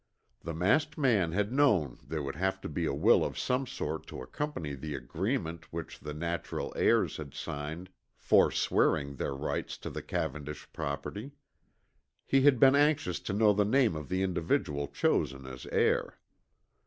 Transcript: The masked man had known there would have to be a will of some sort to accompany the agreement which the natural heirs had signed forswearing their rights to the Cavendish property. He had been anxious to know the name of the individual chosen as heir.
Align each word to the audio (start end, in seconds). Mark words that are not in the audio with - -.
The 0.41 0.55
masked 0.55 0.97
man 0.97 1.31
had 1.33 1.53
known 1.53 1.99
there 2.03 2.23
would 2.23 2.35
have 2.35 2.59
to 2.61 2.67
be 2.67 2.87
a 2.87 2.91
will 2.91 3.23
of 3.23 3.37
some 3.37 3.67
sort 3.67 4.07
to 4.07 4.23
accompany 4.23 4.73
the 4.73 4.95
agreement 4.95 5.71
which 5.71 5.99
the 5.99 6.11
natural 6.15 6.73
heirs 6.75 7.17
had 7.17 7.35
signed 7.35 7.87
forswearing 8.15 9.17
their 9.17 9.35
rights 9.35 9.77
to 9.77 9.91
the 9.91 10.01
Cavendish 10.01 10.67
property. 10.73 11.33
He 12.25 12.41
had 12.41 12.59
been 12.59 12.75
anxious 12.75 13.19
to 13.19 13.33
know 13.33 13.53
the 13.53 13.63
name 13.63 13.95
of 13.95 14.09
the 14.09 14.23
individual 14.23 14.87
chosen 14.87 15.45
as 15.45 15.67
heir. 15.67 16.17